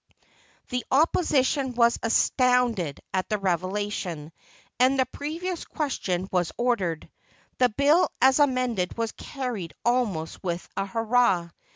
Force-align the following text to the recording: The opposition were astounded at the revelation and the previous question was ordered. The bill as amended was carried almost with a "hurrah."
The 0.69 0.83
opposition 0.89 1.75
were 1.75 1.91
astounded 2.01 3.01
at 3.13 3.29
the 3.29 3.37
revelation 3.37 4.31
and 4.79 4.97
the 4.99 5.05
previous 5.05 5.63
question 5.63 6.27
was 6.31 6.51
ordered. 6.57 7.07
The 7.59 7.69
bill 7.69 8.09
as 8.19 8.39
amended 8.39 8.97
was 8.97 9.11
carried 9.11 9.75
almost 9.85 10.43
with 10.43 10.67
a 10.75 10.87
"hurrah." 10.87 11.49